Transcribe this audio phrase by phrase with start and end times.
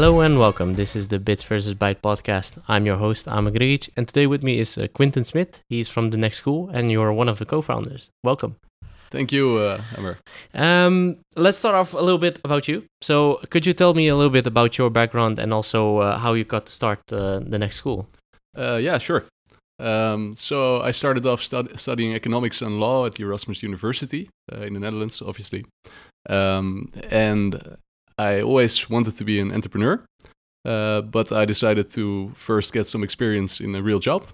[0.00, 0.74] Hello and welcome.
[0.74, 2.52] This is the Bits versus Byte podcast.
[2.68, 5.58] I'm your host, Grigic, and today with me is uh, Quinten Smit.
[5.68, 8.08] He's from the Next School, and you're one of the co-founders.
[8.22, 8.54] Welcome.
[9.10, 9.82] Thank you, uh.
[10.54, 12.84] Um, let's start off a little bit about you.
[13.02, 16.34] So, could you tell me a little bit about your background and also uh, how
[16.34, 18.06] you got to start uh, the Next School?
[18.56, 19.24] Uh, yeah, sure.
[19.80, 24.60] Um, so I started off stud- studying economics and law at the Erasmus University uh,
[24.60, 25.64] in the Netherlands, obviously.
[26.28, 27.78] Um, and
[28.18, 30.04] I always wanted to be an entrepreneur,
[30.64, 34.26] uh, but I decided to first get some experience in a real job.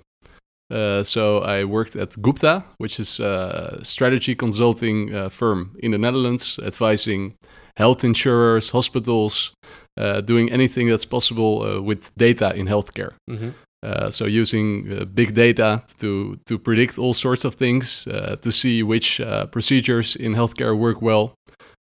[0.70, 5.98] Uh, so I worked at Gupta, which is a strategy consulting uh, firm in the
[5.98, 7.34] Netherlands, advising
[7.76, 9.52] health insurers, hospitals,
[9.98, 13.12] uh, doing anything that's possible uh, with data in healthcare.
[13.30, 13.50] Mm-hmm.
[13.84, 18.50] Uh, so using uh, big data to to predict all sorts of things, uh, to
[18.50, 21.34] see which uh, procedures in healthcare work well,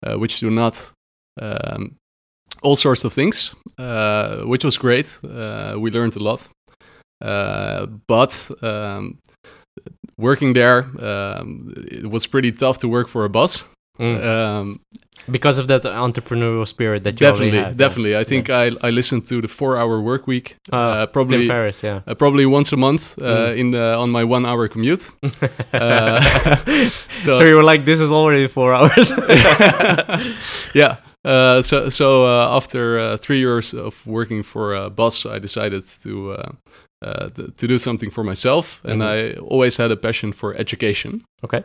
[0.06, 0.92] uh, which do not,
[1.40, 1.96] um,
[2.62, 5.18] all sorts of things, uh, which was great.
[5.24, 6.48] Uh, we learned a lot,
[7.20, 9.18] uh, but um,
[10.16, 13.64] working there, um, it was pretty tough to work for a boss.
[13.98, 14.24] Mm.
[14.24, 14.80] Um,
[15.30, 18.16] because of that entrepreneurial spirit that you definitely, definitely.
[18.16, 20.56] I think I, I listened to the four-hour work week.
[20.72, 22.00] Uh, uh, Tim probably Ferriss, yeah.
[22.06, 23.56] uh, probably once a month uh, Mm.
[23.58, 25.10] in the, on my one hour commute.
[25.72, 26.20] Uh,
[27.20, 29.12] so, so- you were like, this is already four hours.
[30.74, 30.96] yeah.
[31.24, 35.82] Uh, so so uh, after uh, three years of working for a boss, I decided
[36.02, 36.52] to uh,
[37.02, 39.34] uh, to, to do something for myself, and Mhm.
[39.36, 41.24] I always had a passion for education.
[41.44, 41.62] Okay.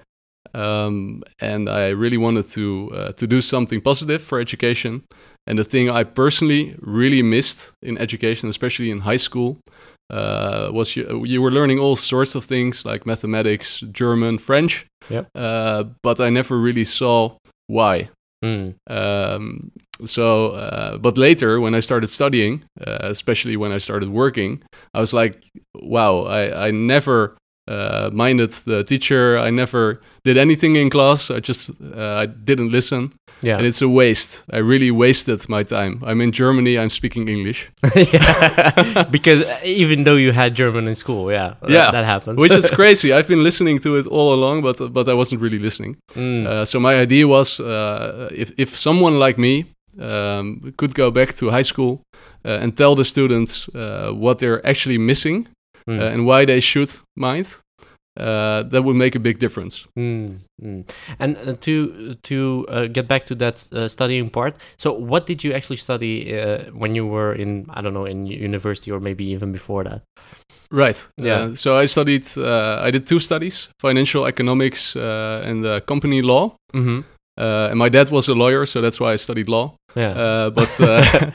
[0.53, 5.03] Um, and I really wanted to uh, to do something positive for education.
[5.47, 9.57] And the thing I personally really missed in education, especially in high school,
[10.09, 14.85] uh, was you, you were learning all sorts of things like mathematics, German, French.
[15.09, 15.27] Yep.
[15.35, 17.35] Uh, but I never really saw
[17.67, 18.09] why.
[18.43, 18.75] Mm.
[18.89, 19.71] Um,
[20.05, 24.61] so, uh, but later when I started studying, uh, especially when I started working,
[24.93, 25.43] I was like,
[25.75, 27.37] wow, I, I never
[27.67, 29.37] uh, minded the teacher.
[29.37, 31.29] I never did anything in class.
[31.31, 33.57] I just uh, I didn't listen, Yeah.
[33.57, 34.43] and it's a waste.
[34.51, 36.01] I really wasted my time.
[36.05, 36.77] I'm in Germany.
[36.77, 39.03] I'm speaking English, yeah.
[39.11, 42.39] because even though you had German in school, yeah, that- Yeah, that, happens.
[42.39, 43.11] which is crazy.
[43.13, 45.97] I've been listening to it all along, but but I wasn't really listening.
[46.15, 46.45] Mm.
[46.45, 49.65] Uh, so my idea was uh, if if someone like me
[49.99, 52.01] um, could go back to high school
[52.45, 55.47] uh, and tell the students uh, what they're actually missing
[55.87, 55.99] Mm.
[55.99, 57.47] uh, and why they should mind,
[58.19, 59.85] uh, that would make a big difference.
[59.97, 60.83] Mm, mm.
[61.19, 65.43] And uh, to to uh, get back to that uh, studying part, so what did
[65.43, 69.23] you actually study uh, when you were in I don't know in university or maybe
[69.33, 70.01] even before that?
[70.71, 71.07] Right.
[71.17, 71.55] Yeah.
[71.55, 72.25] So I studied.
[72.37, 76.55] Uh, I did two studies: financial economics uh, and uh, company law.
[76.73, 77.01] Mm-hmm.
[77.35, 79.73] Uh, and my dad was a lawyer, so that's why I studied law.
[79.95, 81.31] Yeah, Uh, but uh,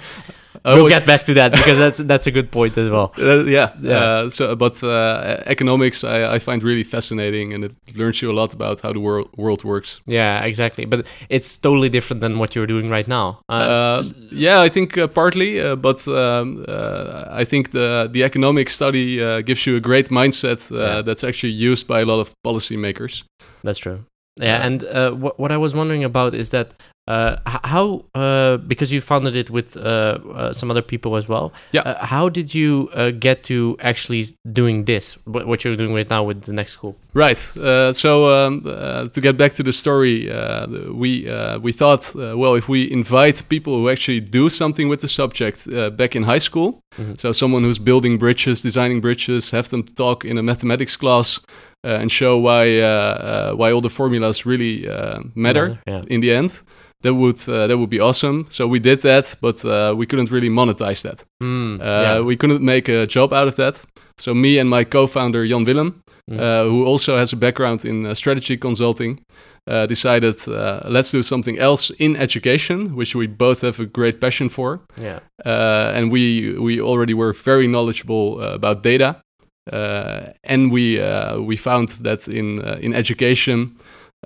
[0.68, 3.12] we'll always- get back to that because that's that's a good point as well.
[3.18, 4.04] Uh, yeah, Yeah.
[4.04, 8.36] Uh, so, but uh, economics I, I find really fascinating, and it learns you a
[8.40, 10.00] lot about how the world world works.
[10.06, 10.86] Yeah, exactly.
[10.86, 13.40] But it's totally different than what you're doing right now.
[13.48, 14.02] Uh, Uh,
[14.32, 19.20] yeah, I think uh, partly, uh, but um, uh, I think the the economic study
[19.20, 21.02] uh, gives you a great mindset uh, Yeah.
[21.04, 23.24] that's actually used by a lot of policymakers.
[23.62, 23.98] That's true.
[24.40, 24.66] Yeah, Yeah.
[24.66, 26.74] and uh, what what I was wondering about is that
[27.08, 27.36] uh,
[27.74, 31.46] how uh, because you founded it with uh, uh, some other people as well.
[31.72, 31.82] Yeah.
[31.88, 35.16] Uh, how did you uh, get to actually doing this?
[35.24, 36.94] What, you're doing right now with the next school?
[37.14, 37.40] Right.
[37.56, 40.66] Uh, so um, uh, to get back to the story, uh,
[41.02, 45.00] we uh, we thought, uh, well, if we invite people who actually do something with
[45.00, 47.16] the subject uh, back in high school, Mhm.
[47.20, 51.40] so someone who's building bridges, designing bridges, have them talk in a mathematics class
[51.86, 52.64] uh, and show why
[53.60, 56.02] why all the formulas really uh, matter Yeah.
[56.08, 56.50] in the end.
[57.02, 58.46] That would uh, that would be awesome.
[58.48, 61.24] So we did that, but uh, we couldn't really monetize that.
[61.42, 62.20] Mm, Uh, yeah.
[62.26, 63.84] We couldn't make a job out of that.
[64.16, 66.38] So me and my co-founder Jan Willem, Mm.
[66.40, 69.20] uh, who also has a background in uh, strategy consulting,
[69.70, 74.20] uh, decided uh, let's do something else in education, which we both have a great
[74.20, 74.80] passion for.
[75.00, 75.20] yeah.
[75.46, 79.16] Uh, and we we already were very knowledgeable uh, about data,
[79.72, 83.76] uh, and we uh, we found that in uh, in education.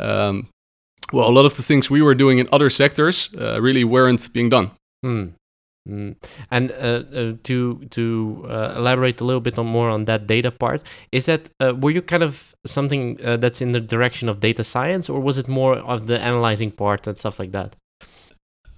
[0.00, 0.46] Um,
[1.12, 4.32] well, a lot of the things we were doing in other sectors uh, really weren't
[4.32, 4.70] being done.
[5.04, 5.32] Mm.
[5.88, 6.14] Mm.
[6.50, 10.52] And uh, uh, to to uh, elaborate a little bit on more on that data
[10.52, 14.38] part, is that uh, were you kind of something uh, that's in the direction of
[14.38, 17.74] data science, or was it more of the analyzing part and stuff like that?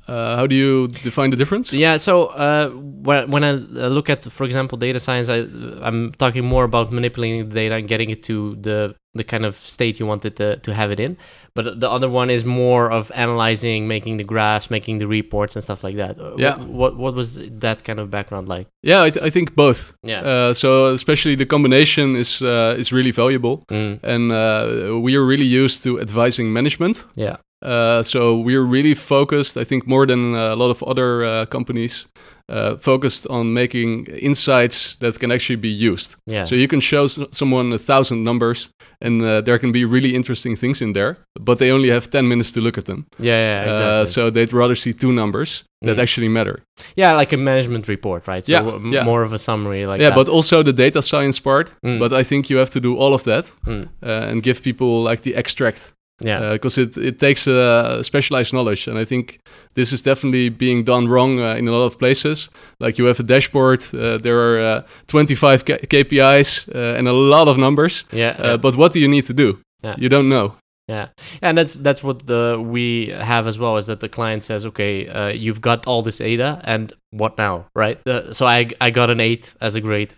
[0.07, 1.73] Uh, how do you define the difference?
[1.73, 5.47] Yeah, so uh, when, when I uh, look at, for example, data science, I,
[5.83, 9.55] I'm talking more about manipulating the data and getting it to the the kind of
[9.57, 11.17] state you wanted to, to have it in.
[11.55, 15.63] But the other one is more of analyzing, making the graphs, making the reports and
[15.63, 16.19] stuff like that.
[16.19, 16.57] Uh, Yeah.
[16.57, 18.67] What what, what was that kind of background like?
[18.83, 19.93] Yeah, I, th- I think both.
[20.03, 20.21] Yeah.
[20.23, 25.25] Uh, so especially the combination is uh, is really valuable, Mm, and uh, we are
[25.25, 27.05] really used to advising management.
[27.17, 27.37] yeah.
[27.65, 31.47] Uh, so we're really focused, I think, more than uh, a lot of other uh,
[31.47, 32.07] companies,
[32.53, 36.17] uh, focused on making insights that can actually be used.
[36.27, 36.45] Yeah.
[36.45, 38.69] So you can show s- someone a thousand numbers,
[39.01, 42.29] and uh, there can be really interesting things in there, but they only have ten
[42.29, 43.07] minutes to look at them.
[43.19, 44.03] yeah, yeah, exactly.
[44.03, 46.03] Uh, so they'd rather see two numbers that Mm.
[46.03, 46.57] actually matter.
[46.97, 48.45] yeah, like a management report, right?
[48.47, 49.05] So Yeah, m- yeah.
[49.05, 50.17] more of a summary like yeah, that.
[50.27, 51.73] but also the data science part.
[51.87, 51.99] Mm.
[51.99, 55.03] But I think you have to do all of that Mm, uh, and give people
[55.11, 56.53] like the extract yeah.
[56.53, 59.41] because it, it takes uh, specialized knowledge and i think
[59.75, 62.51] this is definitely being done wrong uh, in a lot of places
[62.81, 67.13] like you have a dashboard uh, there are uh, 25 K- kpis uh, and a
[67.13, 68.37] lot of numbers yeah.
[68.39, 68.57] uh, yeah.
[68.57, 69.97] but what do you need to do Yeah.
[69.99, 70.55] you don't know
[70.89, 71.07] Yeah,
[71.41, 75.09] and that's that's what the we have as well is that the client says, okay,
[75.09, 77.99] uh, you've got all this data, and what now, right?
[78.07, 80.13] Uh, so I I got an eight as a grade,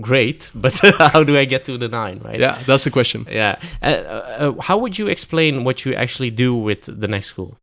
[0.00, 2.40] great, but how do I get to the nine, right?
[2.40, 3.56] yeah that's the question yeah.
[3.82, 7.56] Uh, uh, how would you explain what you actually do with the next school?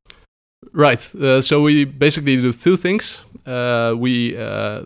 [0.74, 4.84] right uh, so we basically do two things uh, we uh,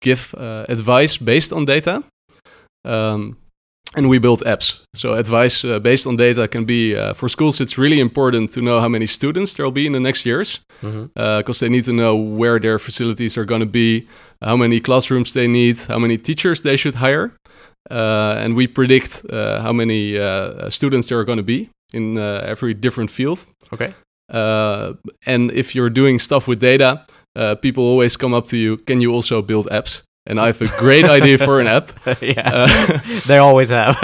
[0.00, 2.02] give uh, advice based on data
[2.84, 3.36] um,
[3.96, 7.60] and we build apps so advice uh, based on data can be uh, for schools
[7.60, 10.60] it's really important to know how many students there'll be in the next years
[11.14, 14.06] because they need to know where their facilities are going to be
[14.42, 17.32] how many classrooms they need how many teachers they should hire
[17.90, 22.18] uh, and we predict uh, how many uh, students there are going to be in
[22.18, 23.94] uh, every different field Okay.
[24.32, 24.92] uh,
[25.26, 27.04] and if you're doing stuff with data,
[27.36, 28.76] uh, people always come up to you.
[28.86, 30.02] Can you also build apps?
[30.28, 31.90] And I have a great idea for an app.
[32.20, 33.94] yeah, Uh, they always have.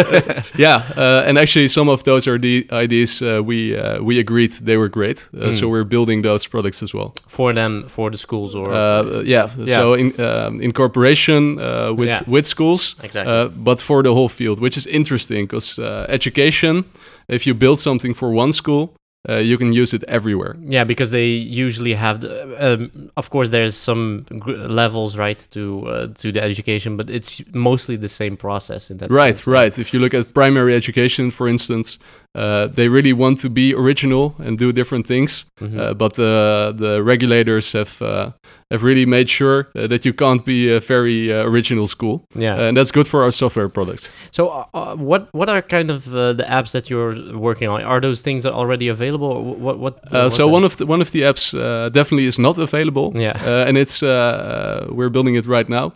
[0.58, 4.52] yeah, uh, and actually, some of those are the ideas uh, we uh, we agreed
[4.64, 5.28] they were great.
[5.34, 5.52] Uh, Mm.
[5.54, 7.12] So we're building those products as well.
[7.28, 9.76] for them, for the schools, or Uh, yeah, Yeah.
[9.78, 12.20] so in um, in cooperation uh, with Yeah.
[12.26, 13.34] with schools, exactly.
[13.34, 16.84] uh, but for the whole field, which is interesting because uh, education.
[17.28, 18.88] If you build something for one school,
[19.28, 20.56] uh, you can use it everywhere.
[20.60, 22.22] Yeah, because they usually have.
[22.22, 27.08] The, um, of course, there's some gr- levels, right, to uh, to the education, but
[27.08, 29.10] it's mostly the same process in that.
[29.10, 29.46] Right, sense.
[29.46, 29.78] right.
[29.78, 31.98] If you look at primary education, for instance,
[32.34, 35.78] uh, they really want to be original and do different things, Mhm.
[35.78, 38.30] uh, but uh, the regulators have uh,
[38.70, 42.58] have really made sure uh, that you can't be a very uh, original school, yeah.
[42.68, 44.10] and that's good for our software products.
[44.30, 47.82] so, uh, uh, what what are kind of uh, the apps that you're working on?
[47.82, 49.44] Are those things already available?
[49.60, 49.94] What what?
[50.12, 53.36] Uh, so one of the one of the apps uh, definitely is not available, Yeah.
[53.46, 55.92] uh, and it's uh, uh, we're building it right now,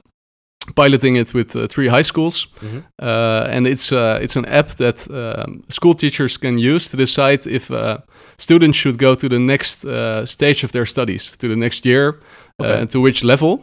[0.74, 2.48] piloting it with uh, three high schools.
[2.62, 2.82] Mhm.
[3.02, 7.46] uh, and it's uh, it's an app that um, school teachers can use to decide
[7.46, 7.98] if uh,
[8.38, 12.18] students should go to the next uh, stage of their studies, to the next year,
[12.60, 12.72] Okay.
[12.72, 13.60] uh, and to which level.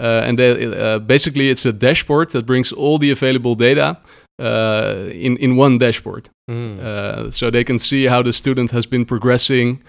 [0.00, 3.96] Uh, and they, uh, basically, it's a dashboard that brings all the available data
[4.42, 6.78] uh, in in one dashboard, Mm.
[6.80, 9.82] uh, so they can see how the student has been progressing,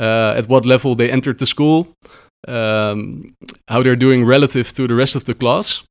[0.00, 1.86] uh, at what level they entered the school,
[2.48, 3.32] um,
[3.68, 5.82] how they're doing relative to the rest of the class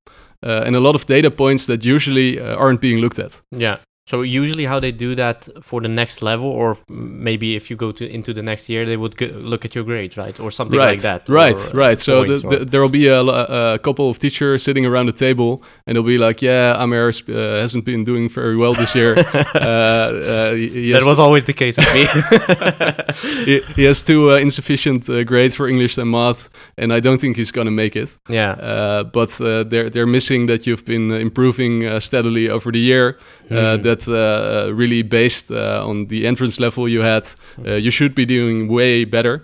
[0.44, 3.42] uh, and a lot of data points that usually uh, aren't being looked at.
[3.52, 3.78] Yeah.
[4.12, 7.94] So usually, how they do that for the next level, or maybe if you go
[7.94, 10.78] to into the next year, they would go, look at your grade, right, or something
[10.78, 11.30] right, like that.
[11.30, 11.98] right, or, right.
[11.98, 15.96] So the, the, there'll be a, a couple of teachers sitting around the table, and
[15.96, 19.16] they'll be like, "Yeah, Amer uh, hasn't been doing very well this year.
[19.56, 22.04] uh, uh, he, he has that was always the case with me.
[23.46, 27.22] he, he has two uh, insufficient uh, grades for English and math, and I don't
[27.22, 28.10] think he's gonna make it.
[28.28, 28.52] yeah.
[28.72, 33.18] Uh, but uh, they're they're missing that you've been improving uh, steadily over the year.
[33.52, 33.82] Uh, Hmm.
[33.84, 37.24] that uh, really based uh, on the entrance level you had,
[37.68, 39.36] uh, you should be doing way better.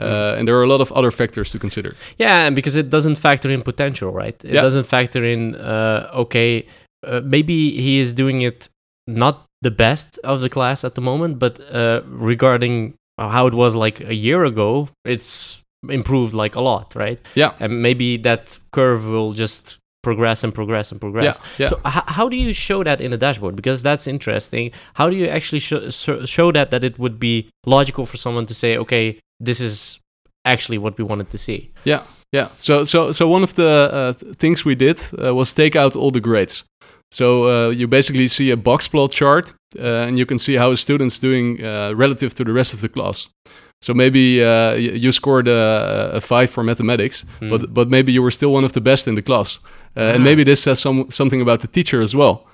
[0.00, 1.94] Uh, and there are a lot of other factors to consider.
[2.18, 4.36] Yeah, and because it doesn't factor in potential, right?
[4.44, 4.62] It Yeah.
[4.62, 6.64] doesn't factor in, uh, okay,
[7.06, 7.52] uh, maybe
[7.82, 8.68] he is doing it
[9.06, 13.74] not the best of the class at the moment, but uh, regarding how it was
[13.74, 17.18] like a year ago, it's improved like a lot, right?
[17.34, 17.52] Yeah.
[17.60, 21.38] And maybe that curve will just progress and progress and progress.
[21.38, 21.68] Yeah, yeah.
[21.68, 23.54] So h- how do you show that in a dashboard?
[23.56, 24.70] Because that's interesting.
[24.94, 28.46] How do you actually show, show show that that it would be logical for someone
[28.46, 29.98] to say, okay, this is
[30.44, 31.70] actually what we wanted to see?
[31.84, 32.02] Yeah,
[32.32, 32.48] yeah.
[32.58, 35.94] So, so, so one of the uh, th- things we did uh, was take out
[35.96, 36.64] all the grades.
[37.12, 40.70] So uh, you basically see a box plot chart, uh, and you can see how
[40.72, 43.28] a student's doing uh, relative to the rest of the class.
[43.82, 47.48] So maybe uh, you scored a, a five for mathematics, Hmm.
[47.48, 49.58] but but maybe you were still one of the best in the class,
[49.96, 50.14] Ah.
[50.14, 52.46] and maybe this says some something about the teacher as well.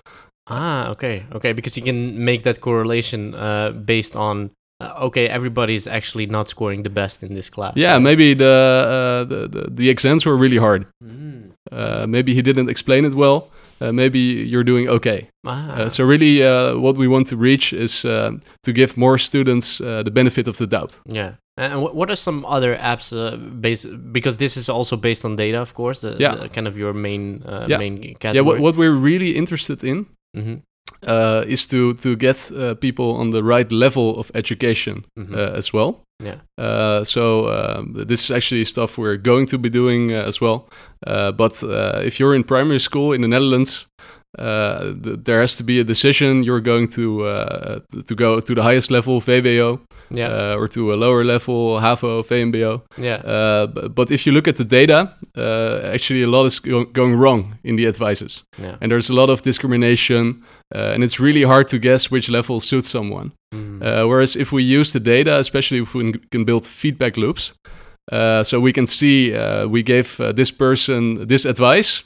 [0.49, 4.51] Ah, okay, okay, because you can make that correlation uh, based on
[4.81, 7.73] uh, okay, everybody's actually not scoring the best in this class.
[7.77, 10.87] Yeah, maybe the uh, the, the the exams were really hard.
[11.03, 11.53] Mm.
[11.73, 13.49] Uh, maybe he didn't explain it well.
[13.81, 15.29] Uh, maybe you're doing okay.
[15.47, 18.31] Ah, Uh, so really, uh, what we want to reach is uh,
[18.63, 21.01] to give more students uh, the benefit of the doubt.
[21.13, 21.33] yeah.
[21.59, 25.59] And what are some other apps uh, based because this is also based on data,
[25.61, 26.01] of course.
[26.01, 26.35] The, Yeah.
[26.43, 27.79] the kind of your main uh, Yeah.
[27.79, 28.45] main Yeah, category.
[28.45, 30.07] what, what we're really interested in
[30.37, 30.61] Mhm,
[31.07, 35.35] uh, is to to get uh, people on the right level of education mhm.
[35.35, 36.03] uh, as well.
[36.19, 36.41] Yeah.
[36.57, 40.69] Uh, so um, this is actually stuff we're going to be doing uh, as well.
[41.07, 43.87] Uh, but uh, if you're in primary school in the Netherlands,
[44.39, 46.43] uh, th- there has to be a decision.
[46.43, 50.93] You're going to uh, to go to the highest level, VWO, yeah, uh, or to
[50.93, 52.81] a lower level, HAVO, VMBO.
[52.99, 56.59] yeah, Uh, b- but if you look at the data, uh, actually a lot is
[56.61, 58.77] go- going wrong in the advices, yeah.
[58.81, 60.43] and there's a lot of discrimination,
[60.75, 63.31] and it's really hard to guess which level suits someone.
[63.55, 63.81] Mm.
[64.09, 67.53] Whereas if we use the data, especially if we can build feedback loops,
[68.13, 72.05] uh, so we can see uh, we gave uh, this person this advice,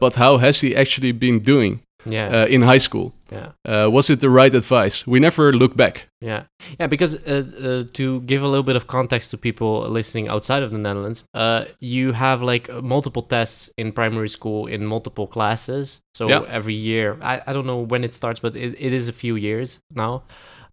[0.00, 3.12] but how has he actually been doing yeah, uh, in high school?
[3.32, 3.52] yeah.
[3.64, 5.06] Uh, was it the right advice?
[5.06, 6.08] We never look back.
[6.20, 6.44] Yeah,
[6.78, 6.86] yeah.
[6.88, 10.70] Because uh, uh, to give a little bit of context to people listening outside of
[10.70, 16.00] the Netherlands, uh, you have like multiple tests in primary school in multiple classes.
[16.14, 16.44] So Yeah.
[16.48, 19.36] every year, I, I don't know when it starts, but it, it is a few
[19.36, 20.22] years now.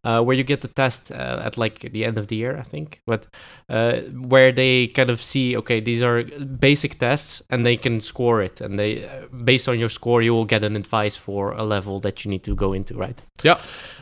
[0.03, 2.63] Uh, where you get the test uh, at like the end of the year, I
[2.63, 3.27] think, but
[3.70, 3.98] uh,
[4.34, 8.62] where they kind of see, okay, these are basic tests, and they can score it,
[8.62, 12.00] and they, uh, based on your score, you will get an advice for a level
[12.00, 13.22] that you need to go into, right?
[13.43, 13.60] Yeah.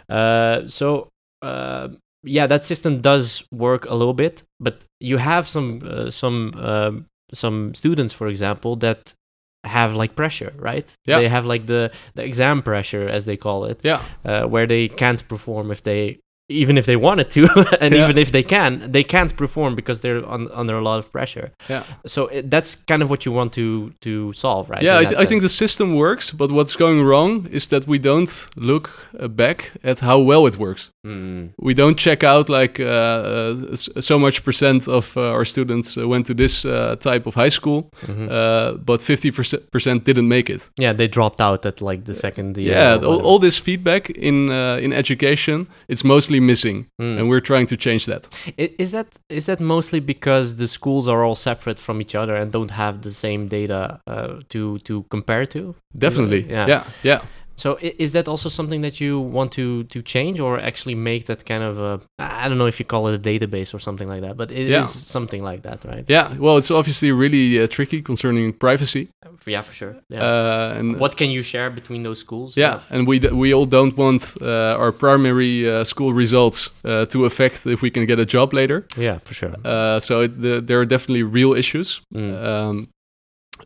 [0.08, 1.10] Uh, so
[1.42, 1.90] uh,
[2.24, 7.06] yeah, that system does work a little bit, but you have some uh, some um,
[7.34, 9.14] some students, for example, that
[9.64, 10.88] have like pressure, right?
[11.06, 11.20] Yeah.
[11.20, 14.88] They have like the the exam pressure, as they call it, Yeah, uh, where they
[14.88, 16.20] can't perform if they
[16.50, 17.42] even if they wanted to,
[17.82, 18.04] and Yeah.
[18.04, 21.52] even if they can, they can't perform because they're un- under a lot of pressure.
[21.70, 24.84] yeah, So it, that's kind of what you want to to solve, right?
[24.84, 24.98] yeah.
[25.02, 28.32] I, th- I think the system works, but what's going wrong is that we don't
[28.56, 28.90] look
[29.20, 30.92] uh, back at how well it works.
[31.06, 35.98] Mm, we don't check out like uh, uh, so much percent of uh, our students
[35.98, 38.28] uh, went to this uh, type of high school, mhm.
[38.30, 39.32] uh, but 50
[39.72, 40.62] percent didn't make it.
[40.82, 42.74] yeah, they dropped out at like the second year.
[42.74, 47.18] Yeah, all, all this feedback in uh, in education, it's mostly missing, Mm.
[47.20, 48.28] and we're trying to change that.
[48.58, 52.52] Is that is that mostly because the schools are all separate from each other and
[52.52, 55.76] don't have the same data uh, to to compare to?
[55.98, 56.46] Definitely.
[56.50, 56.68] Yeah.
[56.68, 57.22] Yeah, yeah.
[57.60, 61.24] So i- is that also something that you want to to change or actually make
[61.26, 62.00] that kind of a
[62.44, 64.66] I don't know if you call it a database or something like that, but it
[64.66, 64.86] is Yeah.
[65.18, 66.06] something like that, right?
[66.10, 69.04] Yeah, well, it's obviously really uh, tricky concerning privacy.
[69.46, 69.96] Yeah, for sure.
[70.10, 70.24] Yeah.
[70.30, 72.56] Uh, and what can you share between those schools?
[72.58, 77.06] Yeah, and we d- we all don't want uh, our primary uh, school results uh,
[77.14, 78.86] to affect if we can get a job later.
[78.98, 79.54] Yeah, for sure.
[79.66, 82.34] Uh, so it, the, there are definitely real issues, Mm.
[82.52, 82.88] um,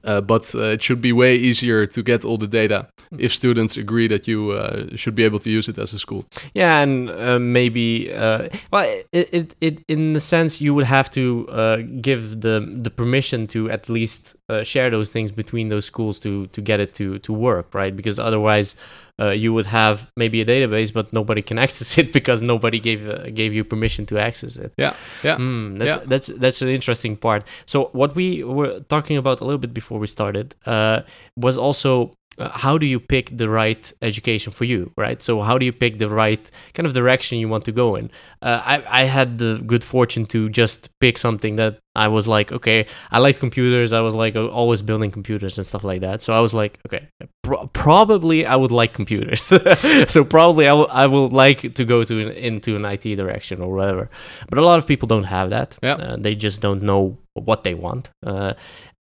[0.03, 3.77] uh, but uh, it should be way easier to get all the data if students
[3.77, 6.25] agree that you uh, should be able to use it as a school.
[6.53, 11.09] Yeah, and uh, maybe uh, well, it, it it in the sense you would have
[11.11, 15.85] to uh, give the the permission to at least uh, share those things between those
[15.85, 17.93] schools to to get it to to work, right?
[17.95, 18.75] Because otherwise,
[19.21, 23.01] uh, you would have maybe a database, but nobody can access it because nobody gave
[23.09, 24.71] uh, gave you permission to access it.
[24.77, 24.93] Yeah,
[25.23, 25.37] yeah.
[25.37, 26.03] Mm, that's Yeah.
[26.11, 27.41] that's that's an interesting part.
[27.65, 31.01] So what we were talking about a little bit before we started uh,
[31.35, 35.21] was also uh, how do you pick the right education for you, right?
[35.21, 38.09] So how do you pick the right kind of direction you want to go in?
[38.41, 42.51] Uh, I I had the good fortune to just pick something that I was like,
[42.51, 43.93] okay, I like computers.
[43.93, 46.21] I was like uh, always building computers and stuff like that.
[46.23, 47.07] So I was like, okay,
[47.43, 49.41] pro- probably I would like computers.
[50.07, 53.61] so probably I will I will like to go to an, into an IT direction
[53.61, 54.09] or whatever.
[54.49, 55.77] But a lot of people don't have that.
[55.83, 55.93] Yeah.
[55.93, 58.09] Uh, they just don't know what they want.
[58.25, 58.53] Uh,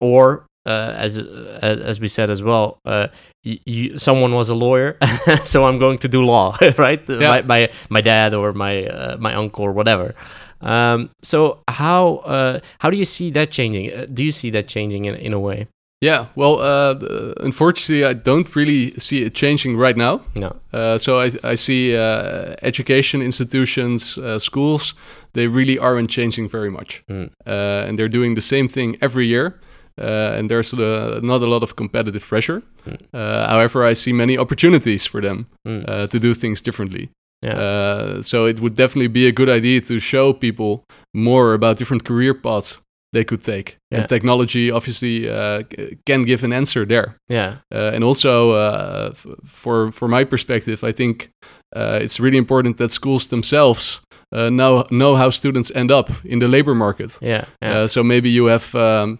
[0.01, 3.07] or uh, as as as we said as well, uh,
[3.43, 4.97] you, someone was a lawyer,
[5.43, 7.01] so I'm going to do law, right?
[7.09, 7.29] Yeah.
[7.29, 10.13] My, my my dad or my uh, my uncle or whatever.
[10.61, 13.91] Um, so how uh, how do you see that changing?
[13.91, 15.67] Uh, do you see that changing in, in a way?
[16.01, 16.95] Yeah, well, uh,
[17.41, 20.21] unfortunately, I don't really see it changing right now.
[20.35, 20.55] No.
[20.73, 24.95] Uh, so I, I see uh, education institutions, uh, schools,
[25.33, 27.03] they really aren't changing very much.
[27.07, 27.29] Mm.
[27.45, 29.59] Uh, and they're doing the same thing every year.
[30.01, 32.61] Uh, and there's uh, not a lot of competitive pressure.
[32.87, 32.97] Mm.
[33.13, 35.83] Uh, however, I see many opportunities for them Mm.
[35.87, 37.09] uh, to do things differently.
[37.45, 37.59] Yeah.
[37.59, 42.03] Uh, so it would definitely be a good idea to show people more about different
[42.03, 42.79] career paths
[43.13, 43.77] they could take.
[43.91, 43.99] Yeah.
[44.01, 45.63] And technology obviously uh,
[46.05, 47.15] can give an answer there.
[47.33, 49.11] yeah, Uh, and also, uh,
[49.45, 51.29] for for my perspective, I think
[51.77, 54.01] uh, it's really important that schools themselves
[54.35, 57.17] uh, know know how students end up in the labor market.
[57.21, 59.19] yeah, yeah, Uh, so maybe you have um,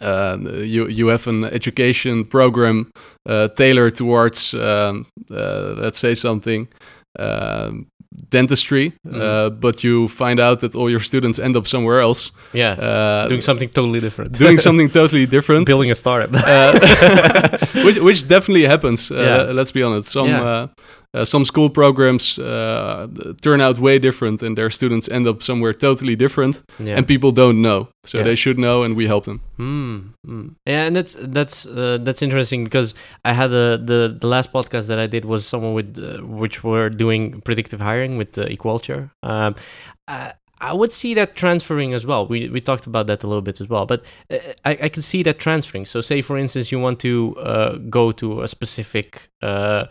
[0.00, 2.90] uh, you you have an education program
[3.28, 6.68] uh, tailored towards um, uh, let's say something
[7.18, 7.86] um,
[8.30, 12.72] dentistry, uh, but you find out that all your students end up somewhere else yeah.
[12.72, 14.32] uh, doing something totally different.
[14.32, 15.66] doing something totally different.
[15.66, 16.30] building a startup.
[16.34, 16.78] Uh,
[17.84, 19.10] which, which definitely happens.
[19.10, 19.52] Uh, Yeah.
[19.52, 20.10] Let's be honest.
[20.10, 20.68] Some Yeah.
[21.14, 23.06] Uh, some school programs uh,
[23.40, 26.96] turn out way different, and their students end up somewhere totally different, yeah.
[26.96, 27.88] and people don't know.
[28.04, 28.24] So Yeah.
[28.24, 29.40] they should know, and we help them.
[29.58, 30.54] Mm, mm.
[30.66, 32.94] Yeah, and that's that's uh, that's interesting because
[33.24, 36.62] I had a, the the last podcast that I did was someone with uh, which
[36.62, 39.10] were doing predictive hiring with uh, Equalture.
[39.22, 39.54] Um,
[40.08, 42.26] I, I would see that transferring as well.
[42.26, 45.02] We we talked about that a little bit as well, but uh, I I can
[45.02, 45.86] see that transferring.
[45.86, 49.28] So, say for instance, you want to uh, go to a specific.
[49.42, 49.84] Uh,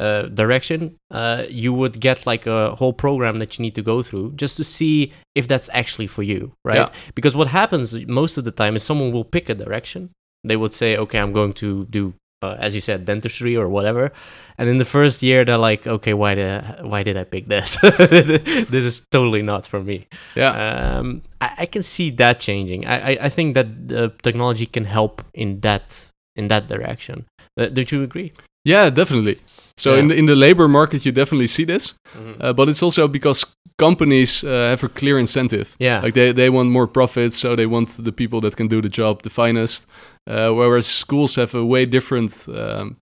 [0.00, 4.02] uh, direction, uh, you would get like a whole program that you need to go
[4.02, 6.88] through just to see if that's actually for you, right?
[6.88, 6.88] Yeah.
[7.14, 10.10] Because what happens most of the time is someone will pick a direction.
[10.42, 14.10] They would say, okay, I'm going to do, uh, as you said, dentistry or whatever.
[14.56, 17.76] And in the first year, they're like, okay, why did why did I pick this?
[17.82, 20.06] this is totally not for me.
[20.34, 20.52] Yeah,
[20.96, 22.86] Um, I, I can see that changing.
[22.86, 27.26] I, I, I think that the technology can help in that in that direction.
[27.58, 28.32] Uh, don't you agree?
[28.64, 29.36] Yeah, definitely.
[29.76, 30.00] So Yeah.
[30.00, 31.94] in the in the labor market, you definitely see this,
[32.40, 33.46] uh, but it's also because
[33.78, 35.74] companies uh, have a clear incentive.
[35.78, 36.02] Yeah.
[36.04, 38.88] Like they, they want more profits, so they want the people that can do the
[38.90, 39.86] job the finest.
[40.30, 42.96] Uh, whereas schools have a way different um,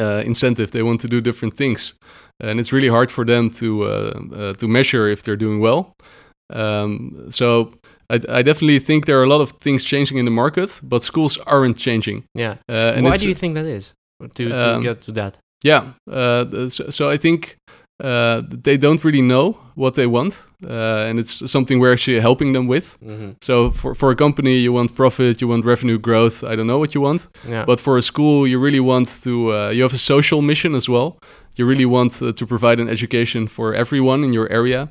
[0.00, 0.70] uh, incentive.
[0.72, 1.94] They want to do different things,
[2.40, 5.94] and it's really hard for them to uh, uh, to measure if they're doing well.
[6.52, 7.72] Um, so
[8.10, 11.04] I, I definitely think there are a lot of things changing in the market, but
[11.04, 12.24] schools aren't changing.
[12.34, 12.56] yeah.
[12.68, 13.92] Uh, and Why do you think that is?
[14.20, 15.38] To, to Um, get to that.
[15.64, 15.92] yeah.
[16.10, 17.56] Uh, so, so I think
[18.02, 22.52] uh, they don't really know what they want, uh, and it's something we're actually helping
[22.52, 22.96] them with.
[23.02, 26.42] hmm So for, for a company, you want profit, you want revenue growth.
[26.44, 27.64] I don't know what you want, Yeah.
[27.66, 29.30] but for a school, you really want to.
[29.52, 31.16] Uh, you have a social mission as well.
[31.56, 34.88] You really want uh, to provide an education for everyone in your area.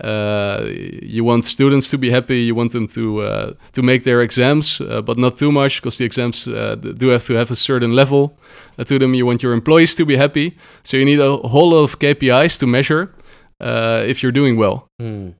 [0.00, 0.68] Uh,
[1.02, 2.38] you want students to be happy.
[2.42, 5.98] You want them to uh, to make their exams, uh, but not too much because
[5.98, 8.36] the exams uh, do have to have a certain level
[8.78, 9.14] uh, to them.
[9.14, 12.58] You want your employees to be happy, so you need a whole lot of KPIs
[12.58, 13.08] to measure
[13.60, 14.86] uh, if you're doing well.
[15.00, 15.30] Hmm.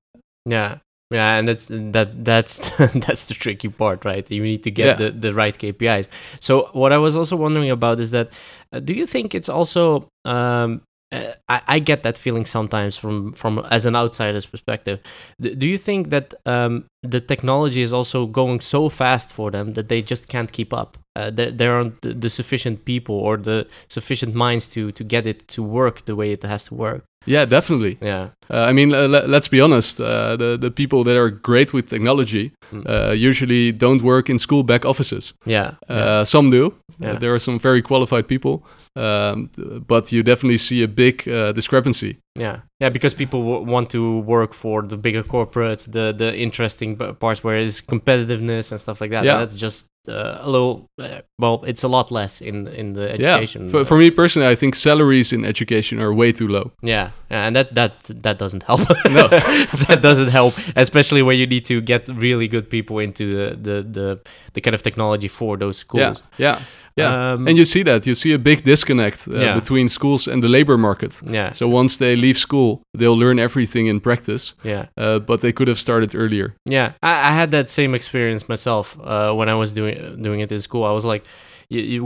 [0.48, 0.78] Yeah.
[1.12, 2.58] Yeah, and that's that that's
[3.06, 4.28] that's the tricky part, right?
[4.30, 4.94] You need to get Yeah.
[4.94, 6.08] the, the right KPIs.
[6.40, 8.30] So what I was also wondering about is that
[8.72, 10.80] uh, do you think it's also um
[11.16, 14.98] uh, I, I get that feeling sometimes from from as an outsider's perspective.
[15.40, 19.74] D- do you think that um, the technology is also going so fast for them
[19.74, 20.96] that they just can't keep up?
[21.18, 25.26] Uh, there, there aren't the, the sufficient people or the sufficient minds to to get
[25.26, 27.02] it to work the way it has to work.
[27.28, 27.96] Yeah, definitely.
[28.02, 30.00] Yeah, Uh, I mean, uh, let's be honest.
[30.00, 32.82] Uh, the the people that are great with technology Mm.
[32.86, 35.34] uh, usually don't work in school back offices.
[35.46, 36.24] yeah, Uh, yeah.
[36.24, 36.72] Some do.
[37.00, 37.12] Yeah.
[37.14, 38.60] Uh, there are some very qualified people,
[38.96, 39.50] um,
[39.86, 42.18] but you definitely see a big uh, discrepancy.
[42.38, 46.96] Yeah, yeah, because people w- want to work for the bigger corporates, the the interesting
[46.96, 49.24] parts where it's competitiveness and stuff like that.
[49.24, 49.38] Yeah.
[49.38, 50.86] that's just uh, a little.
[51.00, 53.34] Uh, well, it's a lot less in in the Yeah.
[53.36, 53.68] education.
[53.68, 56.72] For, for me personally, I think salaries in education are way too low.
[56.82, 58.80] yeah, yeah, and that that that doesn't help.
[59.10, 59.28] No.
[59.88, 63.82] that doesn't help, especially when you need to get really good people into the the
[63.82, 64.20] the,
[64.52, 66.20] the kind of technology for those schools.
[66.38, 66.62] Yeah, yeah,
[66.96, 67.32] yeah.
[67.34, 69.54] Um, and you see that you see a big disconnect uh, Yeah.
[69.60, 71.20] between schools and the labor market.
[71.26, 74.86] yeah, So once they leave school, they'll learn everything in practice, yeah.
[74.96, 76.54] uh, but they could have started earlier.
[76.64, 80.50] Yeah, I, I had that same experience myself uh, when I was doing doing it
[80.52, 80.84] in school.
[80.84, 81.24] I was like,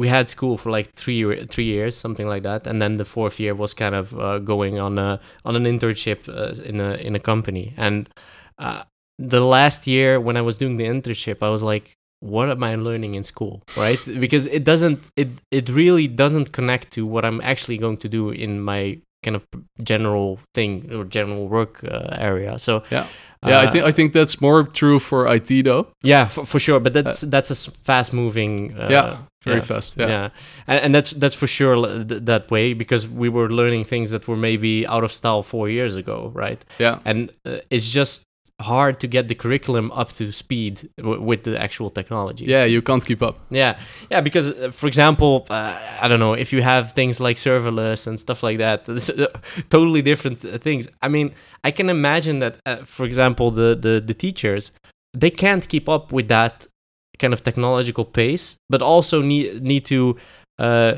[0.02, 3.38] we had school for like three three years, something like that, and then the fourth
[3.40, 7.14] year was kind of uh, going on a on an internship uh, in a in
[7.14, 7.74] a company.
[7.76, 8.08] And
[8.58, 8.82] uh,
[9.18, 12.74] the last year when I was doing the internship, I was like, what am I
[12.76, 13.98] learning in school, right?
[14.20, 18.30] Because it doesn't it it really doesn't connect to what I'm actually going to do
[18.30, 19.46] in my kind of
[19.82, 22.58] general thing or general work uh, area.
[22.58, 23.06] So Yeah.
[23.46, 25.86] Yeah, I uh, think I think that's more true for IT though.
[26.02, 26.78] yeah, for, for sure.
[26.78, 28.76] But that's that's a fast moving.
[28.78, 29.96] Uh, yeah, very yeah, fast.
[29.96, 30.28] Yeah, Yeah.
[30.66, 34.10] And, and that's that's for sure l- th- that way because we were learning things
[34.10, 36.62] that were maybe out of style four years ago, right?
[36.78, 38.20] yeah, And uh, it's just
[38.60, 42.44] hard to get the curriculum up to speed w- with the actual technology.
[42.44, 43.38] Yeah, you can't keep up.
[43.50, 43.78] Yeah,
[44.10, 48.06] yeah, because uh, for example, uh, I don't know if you have things like serverless
[48.06, 49.26] and stuff like that, this, uh,
[49.70, 50.88] totally different uh, things.
[51.02, 54.72] I mean, I can imagine that, uh, for example, the, the the teachers
[55.12, 56.66] they can't keep up with that
[57.18, 60.16] kind of technological pace, but also need need to
[60.58, 60.94] uh,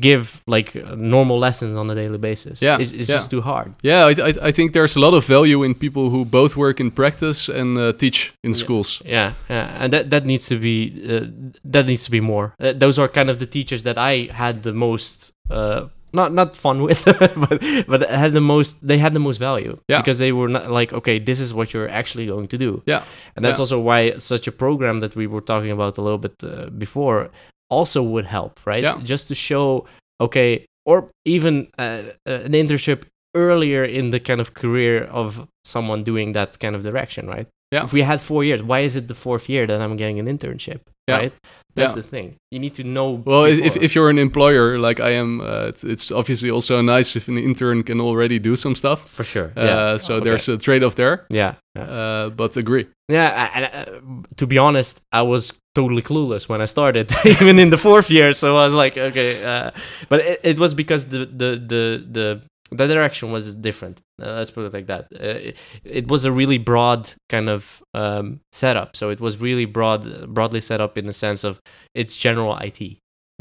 [0.00, 2.62] give like normal lessons on a daily basis.
[2.62, 3.16] Yeah, it's, it's yeah.
[3.16, 3.74] just too hard.
[3.82, 6.78] Yeah, I, I, I think there's a lot of value in people who both work
[6.80, 8.56] in practice and uh, teach in Yeah.
[8.56, 9.02] schools.
[9.04, 11.26] Yeah, yeah, and that that needs to be uh,
[11.64, 12.54] that needs to be more.
[12.60, 16.56] Uh, those are kind of the teachers that I had the most uh, not not
[16.56, 19.98] fun with, but but had the most they had the most value Yeah.
[20.00, 22.82] because they were not like okay this is what you're actually going to do.
[22.86, 23.02] Yeah,
[23.36, 26.34] and that's also why such a program that we were talking about a little bit
[26.44, 27.30] uh, before
[27.76, 28.84] also would help, right?
[28.84, 29.00] Yeah.
[29.12, 29.86] Just to show
[30.20, 30.50] okay,
[30.90, 31.82] or even uh,
[32.28, 33.00] uh, an internship
[33.34, 37.46] earlier in the kind of career of someone doing that kind of direction, right?
[37.74, 37.84] Yeah.
[37.84, 40.26] If we had four years, why is it the fourth year that I'm getting an
[40.26, 40.80] internship?
[41.08, 41.16] Yeah.
[41.18, 41.32] Right.
[41.74, 42.02] That's Yeah.
[42.02, 42.34] the thing.
[42.52, 43.22] You need to know.
[43.24, 47.16] Well, if, if you're an employer like I am, uh, it's, it's obviously also nice
[47.16, 49.08] if an intern can already do some stuff.
[49.08, 49.50] for sure.
[49.56, 49.96] Uh, yeah.
[49.98, 50.24] So Okay.
[50.24, 51.24] there's a trade off there.
[51.30, 51.54] Yeah.
[51.74, 51.84] Yeah.
[51.98, 52.86] Uh, but agree.
[53.08, 57.70] Yeah, and uh, to be honest, I was totally clueless when I started, even in
[57.70, 58.32] the fourth year.
[58.32, 59.70] So I was like, okay, uh,
[60.08, 64.00] but it, it was because the the the the the direction was different.
[64.20, 65.08] Uh, let's put it like that.
[65.12, 68.96] Uh, it, it was a really broad kind of um, setup.
[68.96, 71.60] So it was really broad, broadly set up in the sense of
[71.94, 72.80] it's general IT,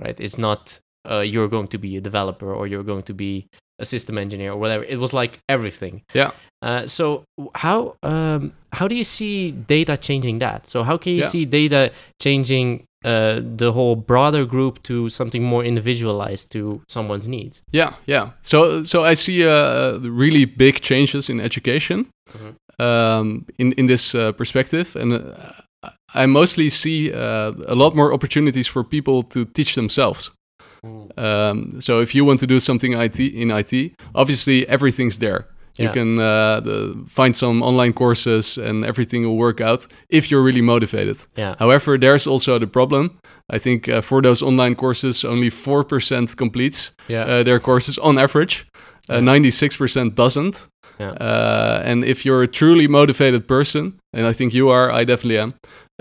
[0.01, 0.19] right?
[0.19, 3.47] It's not uh, you're going to be a developer or you're going to be
[3.81, 4.83] a system engineer or whatever.
[4.83, 6.01] It was like everything.
[6.13, 6.31] Yeah.
[6.61, 7.23] Uh, so
[7.55, 10.67] how um, how do you see data changing that?
[10.67, 11.29] So how can you Yeah.
[11.31, 11.91] see data
[12.21, 17.61] changing uh, the whole broader group to something more individualized to someone's needs?
[17.73, 18.29] Yeah, yeah.
[18.41, 22.55] So so I see uh, really big changes in education Mhm.
[22.79, 25.89] um, in in this uh, perspective, and uh,
[26.23, 30.31] I mostly see uh, a lot more opportunities for people to teach themselves.
[31.17, 35.45] Um, so if you want to do something IT in IT, obviously everything's there.
[35.77, 40.43] You can uh, the, find some online courses, and everything will work out if you're
[40.43, 41.17] really motivated.
[41.35, 41.55] Yeah.
[41.57, 43.17] However, there's also the problem.
[43.49, 47.23] I think uh, for those online courses, only four percent completes Yeah.
[47.23, 48.67] uh, their courses on average.
[49.09, 50.67] Uh, Ninety-six percent doesn't.
[50.99, 51.11] Yeah.
[51.13, 55.39] Uh, and if you're a truly motivated person, and I think you are, I definitely
[55.39, 55.53] am.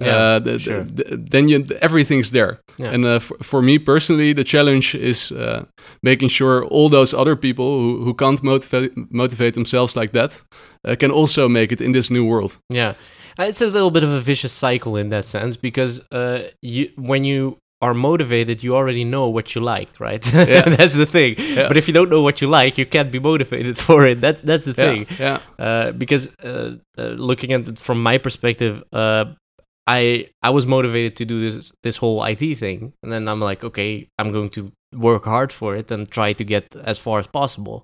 [0.06, 0.84] Yeah, uh, th- sure.
[0.84, 2.58] th- then you everything's there.
[2.78, 2.94] Yeah.
[2.94, 5.64] And uh, for, for me personally, the challenge is uh,
[6.02, 10.42] making sure all those other people who, who can't motivate motivate themselves like that
[10.88, 12.58] uh, can also make it in this new world.
[12.74, 12.94] Yeah,
[13.38, 16.88] Uh, it's a little bit of a vicious cycle in that sense because uh, you
[16.96, 20.26] when you are motivated, you already know what you like, right?
[20.48, 20.76] Yeah.
[20.76, 21.36] that's the thing.
[21.38, 21.68] Yeah.
[21.68, 24.20] But if you don't know what you like, you can't be motivated for it.
[24.20, 25.06] That's that's the thing.
[25.18, 29.24] Yeah, yeah, Uh, because uh, uh, looking at it from my perspective, uh,
[29.98, 33.66] I I was motivated to do this this whole IT thing, and then I'm like,
[33.68, 37.26] okay, I'm going to work hard for it and try to get as far as
[37.26, 37.78] possible.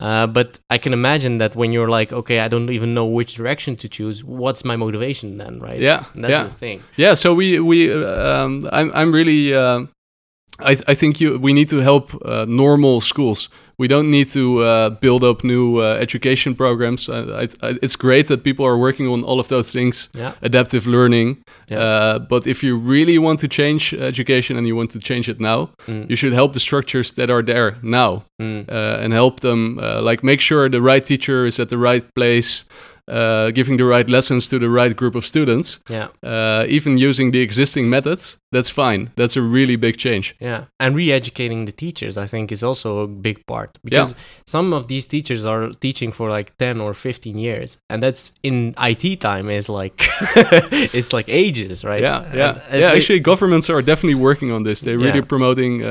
[0.00, 3.34] Uh, but I can imagine that when you're like, okay, I don't even know which
[3.36, 4.24] direction to choose.
[4.24, 5.80] What's my motivation then, right?
[5.80, 6.48] Yeah, And that's yeah.
[6.48, 6.82] the thing.
[6.96, 7.14] yeah.
[7.16, 9.86] So we we um, I'm I'm really uh,
[10.60, 13.48] I I think you we need to help uh, normal schools.
[13.78, 17.08] We don't need to uh, build up new uh, education programs.
[17.08, 20.32] I, I, I, it's great that people are working on all of those things, Yeah.
[20.42, 21.38] adaptive learning.
[21.68, 21.78] Yeah.
[21.80, 25.40] Uh, but if you really want to change education and you want to change it
[25.40, 26.08] now, Mm.
[26.08, 28.64] you should help the structures that are there now Mm.
[28.68, 32.04] uh, and help them uh, like make sure the right teacher is at the right
[32.14, 32.64] place
[33.06, 36.08] uh, giving the right lessons to the right group of students Yeah.
[36.22, 40.90] uh, even using the existing methods that's fine that's a really big change Yeah, and
[40.96, 44.14] re-educating the teachers, I think, is also a big part because
[44.54, 48.56] some of these teachers are teaching for like ten or fifteen years, and that's in
[48.90, 49.98] IT time is like
[50.98, 52.02] it's like ages, right?
[52.02, 55.34] yeah And yeah yeah we- actually governments are definitely working on this they're really Yeah.
[55.34, 55.88] promoting uh,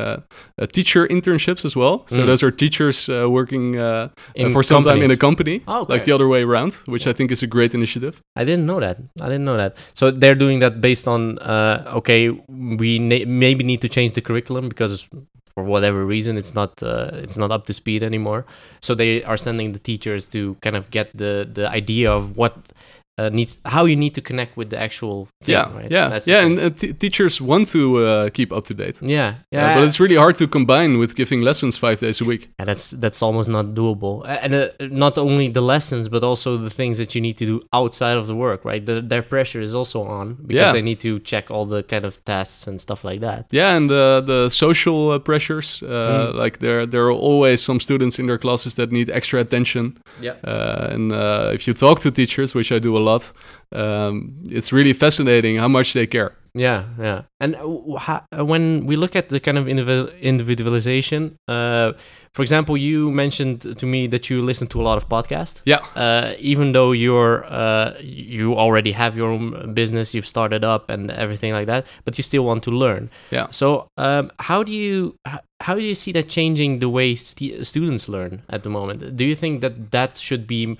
[0.62, 2.26] uh, teacher internships as well so Mm.
[2.30, 5.94] those are teachers uh, working uh, In for some time in a company Oh, okay.
[5.94, 8.80] like the other way around which i think is a great initiative I didn't know
[8.80, 8.98] that.
[9.22, 9.72] I didn't know that.
[10.00, 12.22] So they're doing that based on uh, okay,
[12.54, 15.08] we na- maybe need to change the curriculum because
[15.54, 18.46] for whatever reason it's not uh, it's not up to speed anymore.
[18.82, 22.72] So they are sending the teachers to kind of get the the idea of what
[23.18, 25.92] uh, needs how you need to connect with the actual thing, yeah right?
[25.92, 29.10] yeah That's yeah and uh, t- teachers want to uh, keep up to date yeah,
[29.10, 32.50] Yeah, yeah, but it's really hard to combine with giving lessons five days a week.
[32.60, 34.24] and that's that's almost not doable.
[34.44, 34.68] And uh,
[35.04, 38.26] not only the lessons, but also the things that you need to do outside of
[38.28, 38.84] the work, right?
[38.86, 40.72] The, their pressure is also on because Yeah.
[40.74, 43.42] they need to check all the kind of tests and stuff like that.
[43.52, 46.44] Yeah, and uh, the social uh, pressures, uh, Mm.
[46.44, 49.98] like there, there are always some students in their classes that need extra attention.
[50.22, 50.36] Yeah.
[50.44, 53.32] Uh, and uh, if you talk to teachers, which I do a lot.
[53.72, 56.34] Um, it's really fascinating how much they care.
[56.56, 57.24] Yeah, yeah.
[57.40, 61.94] And uh, ho- uh, when we look at the kind of individual individualization, uh,
[62.34, 65.62] for example, you mentioned to me that you listen to a lot of podcasts.
[65.66, 65.80] Yeah.
[65.96, 71.10] Uh, even though you're uh, you already have your own business, you've started up and
[71.12, 73.10] everything like that, but you still want to learn.
[73.32, 73.48] Yeah.
[73.50, 75.16] So, um, how do you
[75.60, 79.18] how do you see that changing the way st- students learn at the moment?
[79.18, 80.78] Do you think that that should be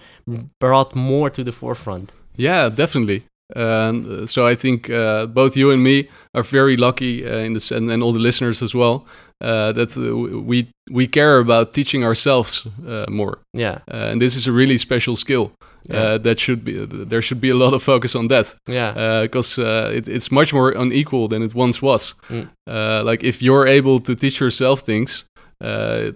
[0.60, 2.12] brought more to the forefront?
[2.36, 3.24] Yeah, definitely.
[3.56, 7.72] Um, so I think uh, both you and me are very lucky uh, in this,
[7.72, 9.06] and, and all the listeners as well,
[9.42, 10.16] uh, that uh,
[10.48, 13.80] we we care about teaching ourselves uh, more, Yeah.
[13.92, 15.52] uh, and this is a really special skill.
[15.90, 16.02] Yeah.
[16.14, 19.22] Uh, that should be there should be a lot of focus on that Yeah.
[19.24, 22.14] because uh, it, it's much more unequal than it once was.
[22.30, 22.48] Mm.
[22.66, 25.26] Uh, like if you're able to teach yourself things,
[25.62, 26.12] uh,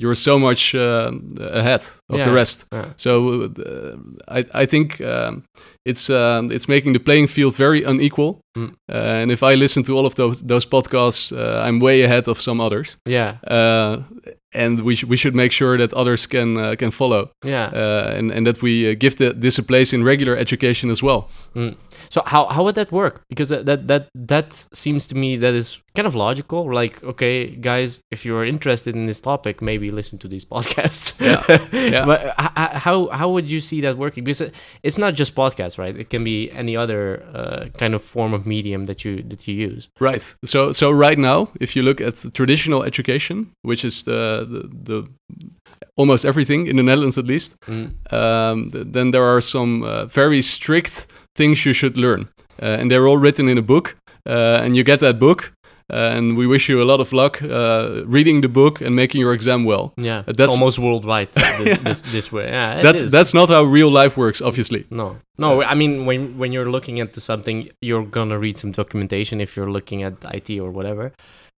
[0.00, 1.10] you're so much uh,
[1.50, 2.64] ahead of the rest.
[2.72, 2.92] Yeah.
[2.96, 3.96] So uh,
[4.38, 5.44] I I think um,
[5.84, 8.40] it's um, it's making the playing field very unequal.
[8.58, 8.74] Mm.
[8.88, 12.40] And if I listen to all of those those podcasts, uh, I'm way ahead of
[12.40, 12.96] some others.
[13.08, 13.36] Yeah.
[13.50, 13.96] Uh,
[14.56, 17.70] and we sh- we should make sure that others can uh, can follow, Yeah.
[18.18, 21.28] and and that we uh, give the, this a place in regular education as well.
[21.54, 21.74] Mm.
[22.14, 23.14] So how how would that work?
[23.28, 26.72] Because that that that, that seems to me that is kind of logical.
[26.80, 31.06] Like, okay, guys, if you're interested in this topic, maybe listen to these podcasts.
[31.20, 32.04] Yeah, yeah.
[32.06, 32.20] but
[32.86, 34.22] how how would you see that working?
[34.22, 34.52] Because
[34.84, 35.96] it's not just podcasts, right?
[36.02, 37.00] It can be any other
[37.34, 39.88] uh, kind of form of medium that you that you use.
[40.00, 40.22] Right.
[40.44, 44.60] So so right now, if you look at the traditional education, which is the the,
[44.92, 45.08] the
[45.96, 47.90] almost everything in the Netherlands at least, Mm.
[48.12, 52.28] um, th- then there are some uh, very strict things you should learn,
[52.62, 53.96] uh, and they're all written in a book.
[54.26, 55.52] Uh, and you get that book,
[55.92, 59.20] uh, and we wish you a lot of luck uh, reading the book and making
[59.20, 59.92] your exam well.
[59.98, 62.46] Yeah, that's- almost worldwide this, this this way.
[62.48, 63.10] Yeah, That's is.
[63.10, 64.86] that's not how real life works, obviously.
[64.90, 65.62] No, no.
[65.62, 69.70] I mean, when when you're looking into something, you're gonna read some documentation if you're
[69.72, 71.12] looking at IT or whatever,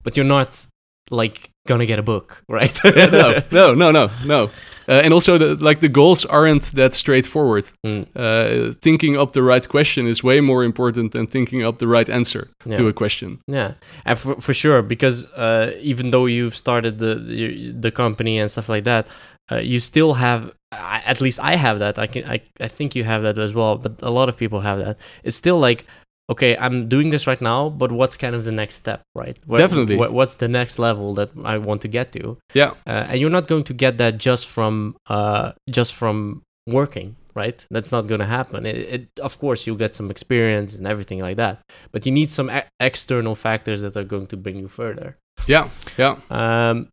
[0.04, 0.66] but you're not
[1.12, 2.80] like gonna get a book, right?
[3.12, 4.50] no, no, no, no, no.
[4.88, 7.66] Uh, and also, the, like the goals aren't that straightforward.
[7.86, 11.88] Mm, Uh, thinking up the right question is way more important than thinking up the
[11.88, 12.76] right answer yeah.
[12.78, 13.40] to a question.
[13.48, 13.74] Yeah,
[14.06, 18.50] and for, for sure, because uh, even though you've started the the, the company and
[18.50, 19.08] stuff like that,
[19.52, 20.52] uh, you still have.
[21.08, 21.98] At least I have that.
[21.98, 22.26] I can.
[22.26, 23.78] I, I think you have that as well.
[23.78, 24.98] But a lot of people have that.
[25.24, 25.86] It's still like,
[26.30, 29.38] okay, I'm doing this right now, but what's kind of the next step, right?
[29.46, 29.98] What- Definitely.
[29.98, 32.38] what- what's the next level that I want to get to?
[32.54, 37.16] Yeah, uh, and you're not going to get that just from uh, just from working
[37.36, 40.88] right that's not going to happen it, it, of course you'll get some experience and
[40.88, 41.60] everything like that
[41.92, 45.16] but you need some e- external factors that are going to bring you further
[45.48, 46.88] yeah, yeah, um,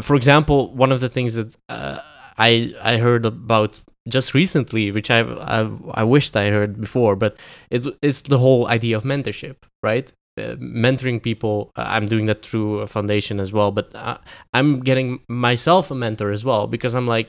[0.00, 2.00] for example one of the things that uh,
[2.38, 7.36] i i heard about just recently which i i, I wished i heard before but
[7.70, 10.12] it, it's the whole idea of mentorship right?
[10.40, 14.16] Uh, mentoring people uh, i'm doing that through a foundation as well but uh,
[14.54, 17.28] i'm getting myself a mentor as well because i'm like